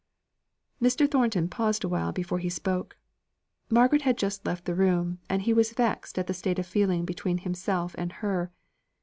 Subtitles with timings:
[0.81, 1.07] Mr.
[1.07, 2.97] Thornton paused awhile before he spoke.
[3.69, 7.05] Margaret had just left the room, and he was vexed at the state of feeling
[7.05, 8.51] between himself and her.